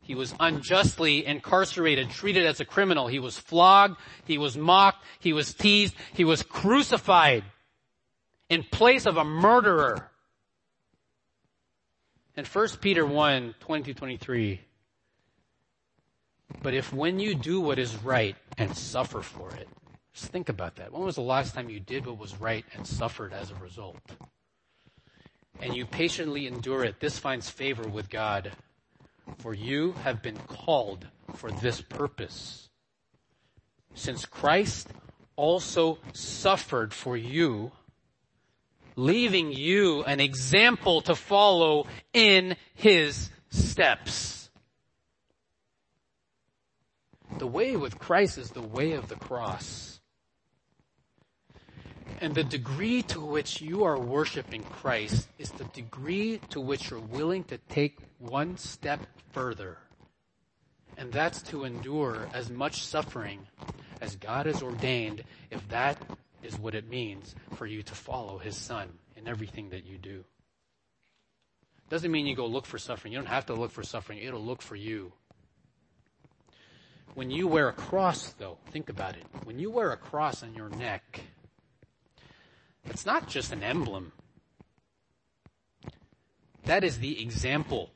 [0.00, 3.06] He was unjustly incarcerated, treated as a criminal.
[3.06, 3.98] He was flogged.
[4.24, 5.04] He was mocked.
[5.20, 5.94] He was teased.
[6.14, 7.44] He was crucified
[8.48, 10.10] in place of a murderer.
[12.34, 14.60] And 1 Peter 1, 22, 23,
[16.62, 19.68] but if when you do what is right and suffer for it,
[20.16, 20.92] just think about that.
[20.92, 24.00] When was the last time you did what was right and suffered as a result?
[25.60, 27.00] And you patiently endure it.
[27.00, 28.52] This finds favor with God.
[29.38, 32.70] For you have been called for this purpose.
[33.94, 34.88] Since Christ
[35.36, 37.72] also suffered for you,
[38.94, 44.48] leaving you an example to follow in his steps.
[47.36, 49.95] The way with Christ is the way of the cross.
[52.20, 57.00] And the degree to which you are worshiping Christ is the degree to which you're
[57.00, 59.00] willing to take one step
[59.32, 59.78] further.
[60.96, 63.40] And that's to endure as much suffering
[64.00, 66.00] as God has ordained if that
[66.42, 70.24] is what it means for you to follow His Son in everything that you do.
[71.88, 73.12] Doesn't mean you go look for suffering.
[73.12, 74.18] You don't have to look for suffering.
[74.18, 75.12] It'll look for you.
[77.14, 79.24] When you wear a cross, though, think about it.
[79.44, 81.20] When you wear a cross on your neck,
[82.88, 84.12] it's not just an emblem.
[86.64, 87.90] That is the example.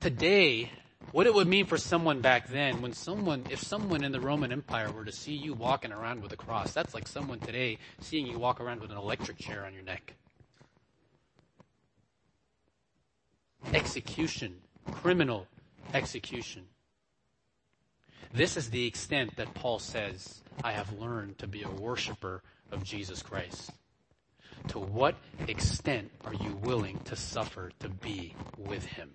[0.00, 0.70] Today,
[1.12, 4.52] what it would mean for someone back then, when someone, if someone in the Roman
[4.52, 8.26] Empire were to see you walking around with a cross, that's like someone today seeing
[8.26, 10.14] you walk around with an electric chair on your neck.
[13.72, 14.56] execution,
[14.90, 15.46] criminal
[15.94, 16.66] execution.
[18.32, 22.42] This is the extent that Paul says, I have learned to be a worshiper
[22.72, 23.70] of Jesus Christ.
[24.68, 25.16] To what
[25.46, 29.10] extent are you willing to suffer to be with him?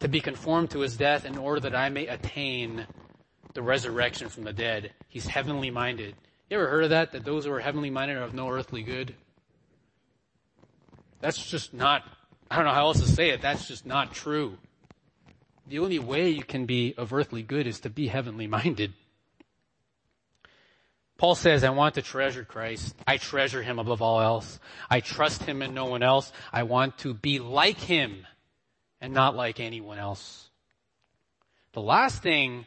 [0.00, 2.86] To be conformed to his death in order that I may attain
[3.54, 4.92] the resurrection from the dead.
[5.08, 6.16] He's heavenly minded.
[6.50, 7.12] You ever heard of that?
[7.12, 9.14] That those who are heavenly minded are of no earthly good?
[11.20, 12.02] That's just not,
[12.50, 13.40] I don't know how else to say it.
[13.40, 14.58] That's just not true.
[15.66, 18.92] The only way you can be of earthly good is to be heavenly minded.
[21.16, 22.94] Paul says, I want to treasure Christ.
[23.06, 24.58] I treasure him above all else.
[24.90, 26.32] I trust him and no one else.
[26.52, 28.26] I want to be like him
[29.00, 30.50] and not like anyone else.
[31.72, 32.66] The last thing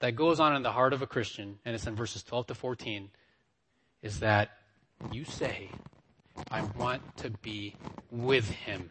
[0.00, 2.54] that goes on in the heart of a Christian, and it's in verses 12 to
[2.54, 3.10] 14,
[4.02, 4.50] is that
[5.12, 5.70] you say,
[6.50, 7.76] I want to be
[8.10, 8.90] with him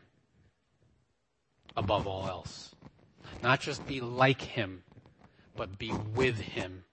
[1.76, 2.74] above all else.
[3.44, 4.84] Not just be like him,
[5.58, 6.86] but be with him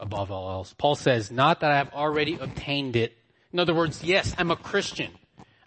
[0.00, 0.74] above all else.
[0.76, 3.16] Paul says, not that I have already obtained it.
[3.52, 5.12] In other words, yes, I'm a Christian.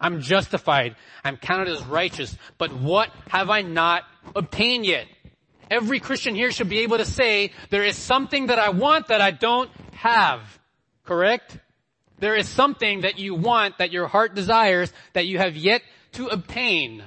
[0.02, 0.96] I'm justified.
[1.24, 2.36] I'm counted as righteous.
[2.58, 4.04] But what have I not
[4.36, 5.06] obtained yet?
[5.72, 9.22] Every Christian here should be able to say, there is something that I want that
[9.22, 10.42] I don't have.
[11.06, 11.58] Correct?
[12.20, 15.82] There is something that you want, that your heart desires, that you have yet
[16.14, 17.04] to obtain.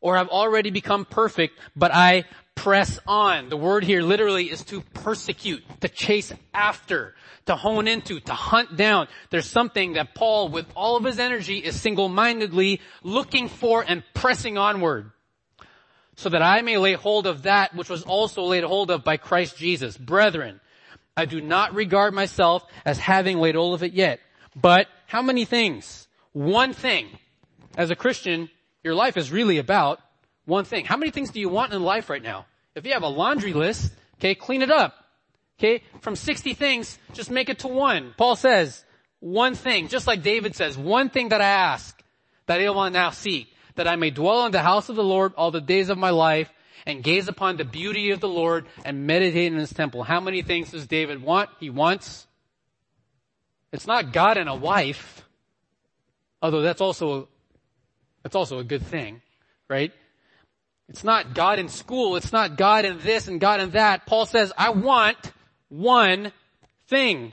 [0.00, 2.24] Or have already become perfect, but I
[2.60, 3.48] press on.
[3.48, 7.14] The word here literally is to persecute, to chase after,
[7.46, 9.08] to hone into, to hunt down.
[9.30, 14.58] There's something that Paul, with all of his energy, is single-mindedly looking for and pressing
[14.58, 15.10] onward
[16.16, 19.16] so that I may lay hold of that which was also laid hold of by
[19.16, 19.96] Christ Jesus.
[19.96, 20.60] Brethren,
[21.16, 24.20] I do not regard myself as having laid hold of it yet.
[24.54, 26.08] But how many things?
[26.32, 27.08] One thing.
[27.74, 28.50] As a Christian,
[28.84, 30.00] your life is really about
[30.44, 30.84] one thing.
[30.84, 32.44] How many things do you want in life right now?
[32.74, 34.94] If you have a laundry list, okay, clean it up.
[35.58, 38.14] Okay, from 60 things, just make it to one.
[38.16, 38.82] Paul says,
[39.18, 42.02] one thing, just like David says, one thing that I ask,
[42.46, 45.34] that I will now seek, that I may dwell in the house of the Lord
[45.36, 46.50] all the days of my life
[46.86, 50.02] and gaze upon the beauty of the Lord and meditate in his temple.
[50.02, 51.50] How many things does David want?
[51.60, 52.26] He wants,
[53.70, 55.24] it's not God and a wife,
[56.40, 57.28] although that's also,
[58.22, 59.20] that's also a good thing,
[59.68, 59.92] right?
[60.90, 62.16] It's not God in school.
[62.16, 64.06] It's not God in this and God in that.
[64.06, 65.16] Paul says, I want
[65.68, 66.32] one
[66.88, 67.32] thing.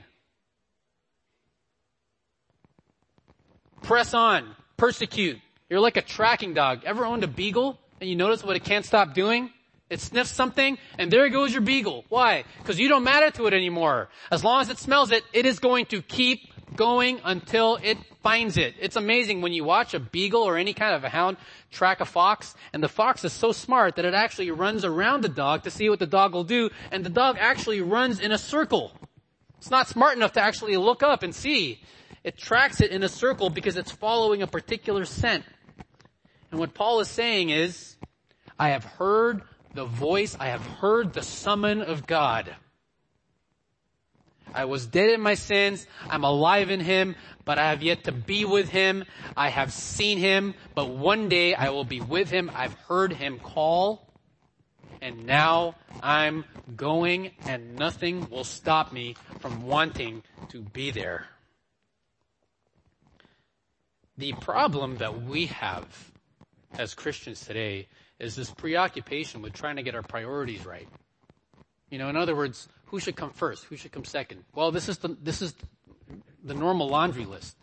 [3.82, 4.54] Press on.
[4.76, 5.38] Persecute.
[5.68, 6.84] You're like a tracking dog.
[6.84, 9.50] Ever owned a beagle and you notice what it can't stop doing?
[9.90, 12.04] It sniffs something and there goes your beagle.
[12.08, 12.44] Why?
[12.58, 14.08] Because you don't matter to it anymore.
[14.30, 18.56] As long as it smells it, it is going to keep going until it finds
[18.56, 18.74] it.
[18.80, 21.36] It's amazing when you watch a beagle or any kind of a hound
[21.72, 25.28] track a fox and the fox is so smart that it actually runs around the
[25.28, 28.38] dog to see what the dog will do and the dog actually runs in a
[28.38, 28.92] circle.
[29.58, 31.82] It's not smart enough to actually look up and see.
[32.22, 35.44] It tracks it in a circle because it's following a particular scent.
[36.52, 37.96] And what Paul is saying is,
[38.56, 39.42] I have heard
[39.74, 42.54] the voice, I have heard the summon of God.
[44.54, 48.12] I was dead in my sins, I'm alive in Him, but I have yet to
[48.12, 49.04] be with Him.
[49.36, 52.50] I have seen Him, but one day I will be with Him.
[52.54, 54.06] I've heard Him call,
[55.00, 56.44] and now I'm
[56.76, 61.26] going and nothing will stop me from wanting to be there.
[64.18, 65.86] The problem that we have
[66.76, 67.86] as Christians today
[68.18, 70.88] is this preoccupation with trying to get our priorities right.
[71.90, 73.64] You know, in other words, who should come first?
[73.64, 74.44] Who should come second?
[74.54, 75.54] Well, this is the, this is
[76.42, 77.56] the normal laundry list.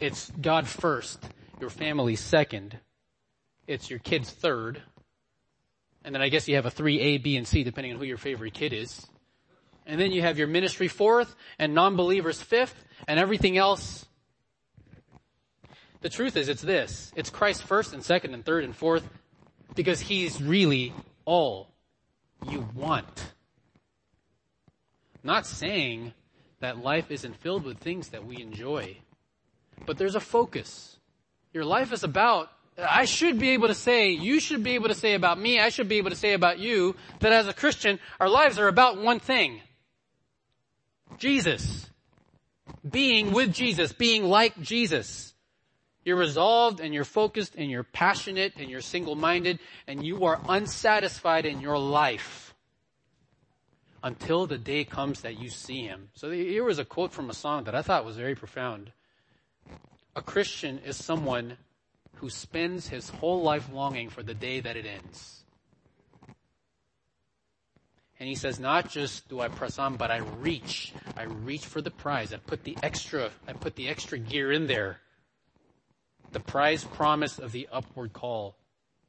[0.00, 1.22] It's God first,
[1.60, 2.78] your family second,
[3.66, 4.82] it's your kids third,
[6.04, 8.04] and then I guess you have a three A, B, and C depending on who
[8.04, 9.06] your favorite kid is.
[9.84, 14.06] And then you have your ministry fourth, and non-believers fifth, and everything else
[16.00, 17.12] the truth is it's this.
[17.16, 19.08] It's Christ first and second and third and fourth
[19.74, 20.92] because he's really
[21.24, 21.68] all
[22.46, 23.32] you want.
[25.24, 26.12] not saying
[26.60, 28.96] that life isn't filled with things that we enjoy,
[29.86, 30.96] but there's a focus.
[31.52, 34.94] Your life is about I should be able to say, you should be able to
[34.94, 37.98] say about me, I should be able to say about you, that as a Christian,
[38.20, 39.60] our lives are about one thing.
[41.18, 41.90] Jesus.
[42.88, 45.34] Being with Jesus, being like Jesus.
[46.04, 51.44] You're resolved and you're focused and you're passionate and you're single-minded and you are unsatisfied
[51.44, 52.54] in your life
[54.02, 56.08] until the day comes that you see him.
[56.14, 58.92] So here was a quote from a song that I thought was very profound.
[60.14, 61.56] A Christian is someone
[62.16, 65.44] who spends his whole life longing for the day that it ends.
[68.20, 70.92] And he says, not just do I press on, but I reach.
[71.16, 72.32] I reach for the prize.
[72.32, 74.98] I put the extra, I put the extra gear in there.
[76.32, 78.56] The prize promise of the upward call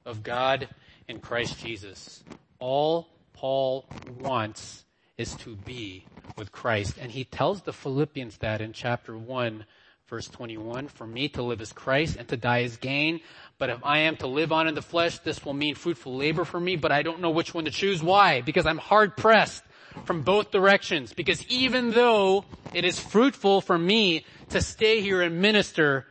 [0.06, 0.70] of God
[1.08, 2.24] in Christ Jesus.
[2.60, 3.86] All Paul
[4.20, 4.86] wants
[5.18, 6.06] is to be
[6.38, 6.98] with Christ.
[7.00, 9.66] And he tells the Philippians that in chapter 1,
[10.08, 13.20] verse 21, for me to live is Christ and to die is gain.
[13.58, 16.46] But if I am to live on in the flesh, this will mean fruitful labor
[16.46, 18.02] for me, but I don't know which one to choose.
[18.02, 18.42] Why?
[18.42, 19.64] Because I'm hard pressed
[20.06, 21.14] from both directions.
[21.14, 26.06] Because even though it is fruitful for me to stay here and minister,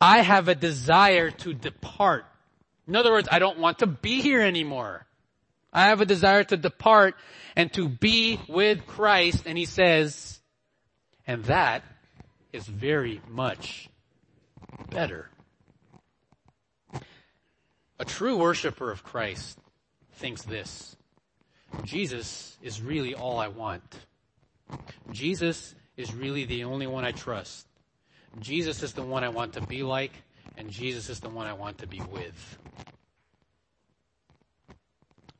[0.00, 2.24] I have a desire to depart.
[2.86, 5.06] In other words, I don't want to be here anymore.
[5.72, 7.14] I have a desire to depart
[7.56, 9.42] and to be with Christ.
[9.44, 10.40] And he says,
[11.26, 11.82] and that
[12.52, 13.88] is very much
[14.90, 15.28] better.
[17.98, 19.58] A true worshiper of Christ
[20.14, 20.96] thinks this.
[21.84, 23.82] Jesus is really all I want.
[25.12, 27.67] Jesus is really the only one I trust.
[28.40, 30.12] Jesus is the one I want to be like,
[30.56, 32.58] and Jesus is the one I want to be with.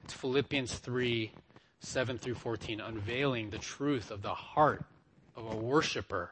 [0.05, 1.33] It's Philippians 3,
[1.81, 4.85] 7 through 14, unveiling the truth of the heart
[5.37, 6.31] of a worshiper.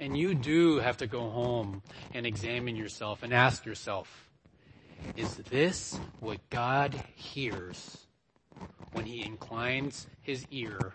[0.00, 1.82] And you do have to go home
[2.12, 4.28] and examine yourself and ask yourself,
[5.16, 8.06] is this what God hears
[8.92, 10.94] when he inclines his ear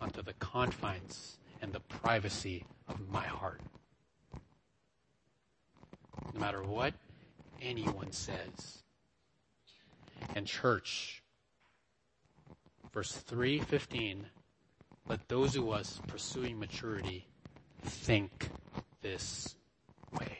[0.00, 3.60] unto the confines and the privacy of my heart?
[6.34, 6.94] No matter what
[7.62, 8.82] anyone says.
[10.34, 11.22] And church,
[12.92, 14.26] verse 315,
[15.08, 17.26] let those of us pursuing maturity
[17.82, 18.48] think
[19.02, 19.54] this
[20.18, 20.38] way.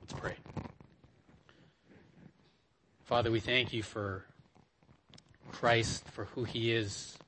[0.00, 0.36] Let's pray.
[3.04, 4.24] Father, we thank you for
[5.50, 7.18] Christ, for who he is,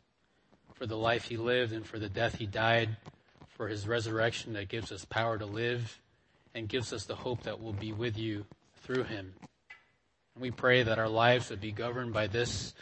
[0.74, 2.96] for the life he lived and for the death he died,
[3.57, 6.00] for his resurrection that gives us power to live
[6.55, 8.44] and gives us the hope that we'll be with you
[8.82, 9.32] through him.
[10.34, 12.74] And we pray that our lives would be governed by this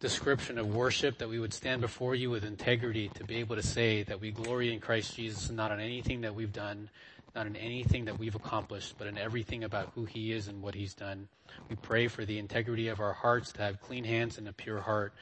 [0.00, 3.62] description of worship, that we would stand before you with integrity to be able to
[3.62, 6.90] say that we glory in Christ Jesus and not in anything that we've done,
[7.34, 10.74] not in anything that we've accomplished, but in everything about who he is and what
[10.74, 11.26] he's done.
[11.70, 14.80] We pray for the integrity of our hearts to have clean hands and a pure
[14.80, 15.14] heart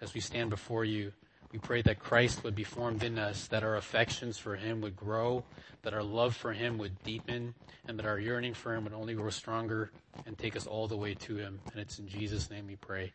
[0.00, 1.12] as we stand before you.
[1.52, 4.96] We pray that Christ would be formed in us, that our affections for him would
[4.96, 5.42] grow,
[5.82, 7.54] that our love for him would deepen,
[7.88, 9.90] and that our yearning for him would only grow stronger
[10.26, 11.60] and take us all the way to him.
[11.72, 13.12] And it's in Jesus' name we pray.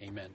[0.00, 0.30] Amen.